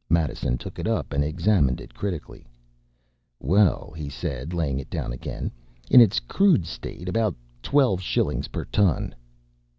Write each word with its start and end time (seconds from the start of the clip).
”Madison 0.08 0.56
took 0.56 0.78
it 0.78 0.86
up 0.88 1.12
and 1.12 1.22
examined 1.22 1.78
it 1.78 1.92
critically. 1.92 2.46
“Well,” 3.38 3.92
he 3.94 4.08
said, 4.08 4.54
laying 4.54 4.78
it 4.78 4.88
down 4.88 5.12
again, 5.12 5.50
“in 5.90 6.00
its 6.00 6.20
crude 6.20 6.64
state 6.64 7.06
about 7.06 7.36
twelve 7.60 8.00
shillings 8.00 8.48
per 8.48 8.64
ton. 8.64 9.14